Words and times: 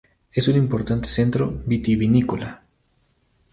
En 0.33 0.43
un 0.51 0.55
importante 0.63 1.07
centro 1.17 1.43
vitivinícola. 1.69 2.49